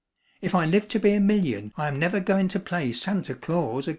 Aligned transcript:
If 0.41 0.55
I 0.55 0.65
live 0.65 0.87
to 0.87 0.99
be 0.99 1.13
a 1.13 1.19
million 1.19 1.73
I 1.77 1.87
am 1.87 1.99
never 1.99 2.19
goin' 2.19 2.47
to 2.47 2.59
play 2.59 2.91
Santa 2.91 3.35
Claus 3.35 3.85
ag'in. 3.87 3.89